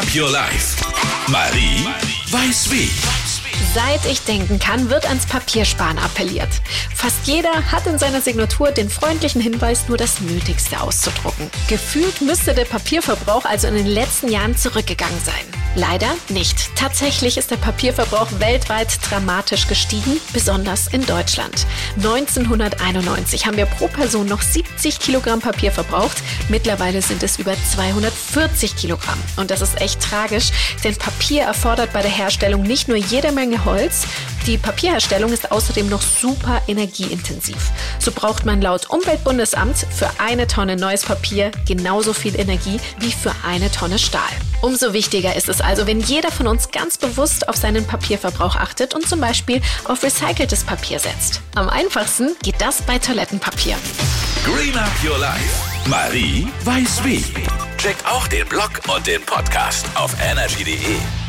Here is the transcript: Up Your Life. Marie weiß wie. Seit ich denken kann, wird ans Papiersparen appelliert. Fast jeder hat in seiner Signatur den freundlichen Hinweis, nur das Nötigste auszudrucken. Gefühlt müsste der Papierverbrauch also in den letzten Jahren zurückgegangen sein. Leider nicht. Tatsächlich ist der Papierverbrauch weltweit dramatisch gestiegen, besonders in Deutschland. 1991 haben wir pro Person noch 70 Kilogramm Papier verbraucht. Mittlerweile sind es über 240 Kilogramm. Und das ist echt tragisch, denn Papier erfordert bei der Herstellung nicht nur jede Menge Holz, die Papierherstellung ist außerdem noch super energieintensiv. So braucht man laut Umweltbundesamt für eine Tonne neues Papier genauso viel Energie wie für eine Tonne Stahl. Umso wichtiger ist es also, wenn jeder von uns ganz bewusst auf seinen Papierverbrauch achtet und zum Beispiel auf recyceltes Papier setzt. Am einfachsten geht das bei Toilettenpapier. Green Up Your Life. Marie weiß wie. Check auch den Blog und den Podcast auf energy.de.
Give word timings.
Up 0.00 0.16
Your 0.16 0.30
Life. 0.30 0.82
Marie 1.28 1.86
weiß 2.30 2.70
wie. 2.70 2.90
Seit 3.74 4.10
ich 4.10 4.22
denken 4.22 4.58
kann, 4.58 4.88
wird 4.88 5.06
ans 5.06 5.26
Papiersparen 5.26 5.98
appelliert. 5.98 6.48
Fast 6.94 7.26
jeder 7.26 7.70
hat 7.70 7.86
in 7.86 7.98
seiner 7.98 8.22
Signatur 8.22 8.70
den 8.70 8.88
freundlichen 8.88 9.42
Hinweis, 9.42 9.88
nur 9.88 9.98
das 9.98 10.22
Nötigste 10.22 10.80
auszudrucken. 10.80 11.50
Gefühlt 11.68 12.22
müsste 12.22 12.54
der 12.54 12.64
Papierverbrauch 12.64 13.44
also 13.44 13.66
in 13.66 13.74
den 13.74 13.86
letzten 13.86 14.28
Jahren 14.28 14.56
zurückgegangen 14.56 15.20
sein. 15.22 15.59
Leider 15.76 16.08
nicht. 16.28 16.74
Tatsächlich 16.74 17.36
ist 17.36 17.52
der 17.52 17.56
Papierverbrauch 17.56 18.26
weltweit 18.40 18.98
dramatisch 19.08 19.68
gestiegen, 19.68 20.20
besonders 20.32 20.88
in 20.88 21.06
Deutschland. 21.06 21.64
1991 21.96 23.46
haben 23.46 23.56
wir 23.56 23.66
pro 23.66 23.86
Person 23.86 24.26
noch 24.26 24.42
70 24.42 24.98
Kilogramm 24.98 25.40
Papier 25.40 25.70
verbraucht. 25.70 26.18
Mittlerweile 26.48 27.02
sind 27.02 27.22
es 27.22 27.38
über 27.38 27.54
240 27.54 28.74
Kilogramm. 28.74 29.18
Und 29.36 29.52
das 29.52 29.60
ist 29.60 29.80
echt 29.80 30.00
tragisch, 30.00 30.50
denn 30.82 30.96
Papier 30.96 31.44
erfordert 31.44 31.92
bei 31.92 32.02
der 32.02 32.10
Herstellung 32.10 32.62
nicht 32.62 32.88
nur 32.88 32.96
jede 32.96 33.30
Menge 33.30 33.64
Holz, 33.64 34.06
die 34.46 34.58
Papierherstellung 34.58 35.32
ist 35.32 35.50
außerdem 35.52 35.88
noch 35.88 36.02
super 36.02 36.62
energieintensiv. 36.66 37.70
So 37.98 38.12
braucht 38.12 38.44
man 38.44 38.60
laut 38.62 38.90
Umweltbundesamt 38.90 39.86
für 39.90 40.10
eine 40.18 40.46
Tonne 40.46 40.76
neues 40.76 41.02
Papier 41.04 41.50
genauso 41.66 42.12
viel 42.12 42.38
Energie 42.38 42.80
wie 42.98 43.12
für 43.12 43.32
eine 43.46 43.70
Tonne 43.70 43.98
Stahl. 43.98 44.30
Umso 44.62 44.92
wichtiger 44.92 45.36
ist 45.36 45.48
es 45.48 45.60
also, 45.60 45.86
wenn 45.86 46.00
jeder 46.00 46.30
von 46.30 46.46
uns 46.46 46.70
ganz 46.70 46.98
bewusst 46.98 47.48
auf 47.48 47.56
seinen 47.56 47.86
Papierverbrauch 47.86 48.56
achtet 48.56 48.94
und 48.94 49.08
zum 49.08 49.20
Beispiel 49.20 49.60
auf 49.84 50.02
recyceltes 50.02 50.64
Papier 50.64 50.98
setzt. 50.98 51.40
Am 51.54 51.68
einfachsten 51.68 52.36
geht 52.42 52.60
das 52.60 52.82
bei 52.82 52.98
Toilettenpapier. 52.98 53.76
Green 54.44 54.76
Up 54.76 54.90
Your 55.04 55.18
Life. 55.18 55.70
Marie 55.86 56.46
weiß 56.64 57.04
wie. 57.04 57.24
Check 57.78 57.96
auch 58.04 58.26
den 58.28 58.46
Blog 58.46 58.70
und 58.94 59.06
den 59.06 59.22
Podcast 59.22 59.86
auf 59.94 60.14
energy.de. 60.22 61.19